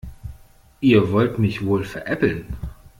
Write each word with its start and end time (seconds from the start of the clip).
Ihr 0.79 1.11
wollt 1.11 1.37
mich 1.37 1.63
wohl 1.63 1.83
veräppeln. 1.83 2.47